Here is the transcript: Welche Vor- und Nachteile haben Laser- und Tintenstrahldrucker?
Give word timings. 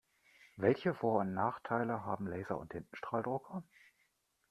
Welche 0.55 0.95
Vor- 0.95 1.19
und 1.19 1.35
Nachteile 1.35 2.03
haben 2.05 2.25
Laser- 2.25 2.57
und 2.57 2.71
Tintenstrahldrucker? 2.71 3.61